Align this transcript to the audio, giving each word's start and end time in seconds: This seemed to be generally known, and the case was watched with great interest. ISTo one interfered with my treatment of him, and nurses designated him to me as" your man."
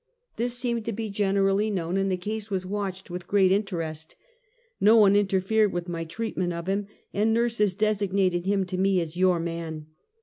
This 0.35 0.57
seemed 0.57 0.83
to 0.85 0.91
be 0.93 1.11
generally 1.11 1.69
known, 1.69 1.95
and 1.95 2.11
the 2.11 2.17
case 2.17 2.49
was 2.49 2.65
watched 2.65 3.11
with 3.11 3.27
great 3.27 3.51
interest. 3.51 4.15
ISTo 4.81 4.97
one 4.99 5.15
interfered 5.15 5.71
with 5.71 5.87
my 5.87 6.05
treatment 6.05 6.53
of 6.53 6.65
him, 6.67 6.87
and 7.13 7.31
nurses 7.35 7.75
designated 7.75 8.47
him 8.47 8.65
to 8.65 8.79
me 8.79 8.99
as" 8.99 9.15
your 9.15 9.39
man." 9.39 9.85